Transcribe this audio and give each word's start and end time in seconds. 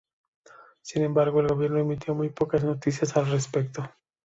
Sin 0.81 1.03
embargo, 1.03 1.41
el 1.41 1.47
gobierno 1.49 1.77
emitió 1.77 2.15
muy 2.15 2.29
pocas 2.29 2.63
noticias 2.63 3.15
al 3.17 3.29
respecto. 3.29 3.87